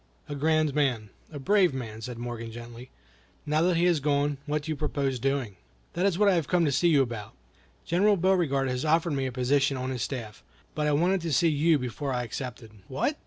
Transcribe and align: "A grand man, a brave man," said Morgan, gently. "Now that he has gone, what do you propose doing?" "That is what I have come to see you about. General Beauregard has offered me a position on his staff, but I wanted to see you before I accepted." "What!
"A 0.27 0.33
grand 0.33 0.73
man, 0.73 1.11
a 1.31 1.37
brave 1.37 1.75
man," 1.75 2.01
said 2.01 2.17
Morgan, 2.17 2.51
gently. 2.51 2.89
"Now 3.45 3.61
that 3.61 3.77
he 3.77 3.85
has 3.85 3.99
gone, 3.99 4.39
what 4.47 4.63
do 4.63 4.71
you 4.71 4.75
propose 4.75 5.19
doing?" 5.19 5.57
"That 5.93 6.07
is 6.07 6.17
what 6.17 6.27
I 6.27 6.33
have 6.33 6.47
come 6.47 6.65
to 6.65 6.71
see 6.71 6.87
you 6.87 7.03
about. 7.03 7.35
General 7.85 8.17
Beauregard 8.17 8.67
has 8.67 8.83
offered 8.83 9.13
me 9.13 9.27
a 9.27 9.31
position 9.31 9.77
on 9.77 9.91
his 9.91 10.01
staff, 10.01 10.41
but 10.73 10.87
I 10.87 10.91
wanted 10.91 11.21
to 11.21 11.31
see 11.31 11.49
you 11.49 11.77
before 11.77 12.11
I 12.13 12.23
accepted." 12.23 12.71
"What! 12.87 13.19